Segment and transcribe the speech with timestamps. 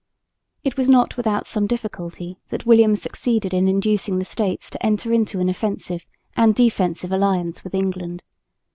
[0.63, 5.13] It was not without some difficulty that William succeeded in inducing the States to enter
[5.13, 8.23] into an offensive and defensive alliance with England.